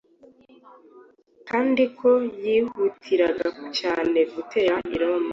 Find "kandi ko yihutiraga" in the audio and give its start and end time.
1.49-3.47